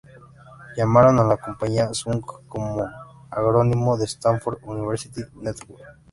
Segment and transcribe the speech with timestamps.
[0.77, 2.83] Llamaron a la compañía Sun como
[3.29, 5.79] acrónimo de "Stanford University Network.